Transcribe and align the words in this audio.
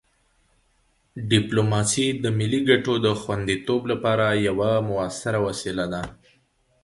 ډیپلوماسي 1.31 2.07
د 2.23 2.25
ملي 2.39 2.61
ګټو 2.69 2.93
د 3.05 3.07
خوندیتوب 3.21 3.81
لپاره 3.91 4.25
یوه 4.47 4.71
مؤثره 4.89 5.39
وسیله 5.47 5.85
ده. 5.93 6.03